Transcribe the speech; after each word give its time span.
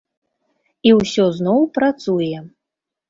І 0.87 0.95
ўсё 0.99 1.25
зноў 1.41 1.59
працуе. 1.79 2.37